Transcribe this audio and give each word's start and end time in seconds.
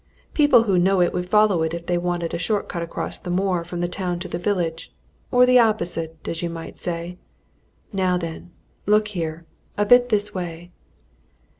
People 0.33 0.63
who 0.63 0.79
know 0.79 0.99
it 0.99 1.13
would 1.13 1.29
follow 1.29 1.61
it 1.61 1.75
if 1.75 1.85
they 1.85 1.95
wanted 1.95 2.33
a 2.33 2.39
short 2.39 2.67
cut 2.67 2.81
across 2.81 3.19
the 3.19 3.29
moor 3.29 3.63
from 3.63 3.81
the 3.81 3.87
town 3.87 4.17
to 4.17 4.27
the 4.27 4.39
village 4.39 4.91
or 5.29 5.45
the 5.45 5.59
opposite, 5.59 6.17
as 6.27 6.41
you 6.41 6.49
might 6.49 6.79
say. 6.79 7.19
Now 7.93 8.17
then, 8.17 8.49
look 8.87 9.09
here 9.09 9.45
a 9.77 9.85
bit 9.85 10.09
this 10.09 10.33
way." 10.33 10.71